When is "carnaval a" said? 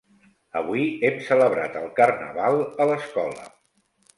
2.01-2.89